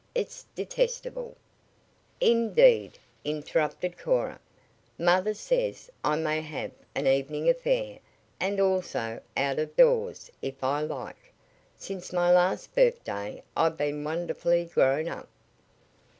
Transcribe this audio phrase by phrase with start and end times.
[0.15, 1.37] It's detestable"
[2.19, 4.39] "Indeed," interrupted Cora,
[4.97, 7.99] "mother says I may have an evening affair,
[8.39, 11.31] and also out of doors, if I like.
[11.77, 15.29] Since my last birthday I've been wonderfully grown up."